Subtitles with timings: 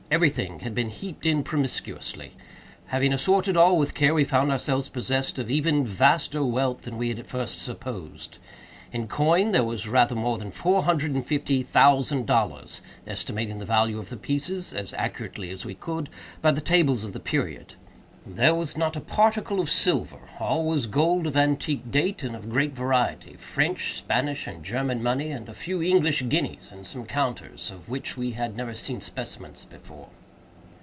[0.13, 2.33] Every thing had been heaped in promiscuously.
[2.87, 7.07] Having assorted all with care, we found ourselves possessed of even vaster wealth than we
[7.07, 8.37] had at first supposed.
[8.91, 13.99] In coin there was rather more than four hundred and fifty thousand dollars—estimating the value
[13.99, 16.09] of the pieces, as accurately as we could,
[16.41, 17.75] by the tables of the period.
[18.23, 20.19] There was not a particle of silver.
[20.39, 25.49] All was gold of antique date and of great variety—French, Spanish, and German money, with
[25.49, 30.09] a few English guineas, and some counters, of which we had never seen specimens before.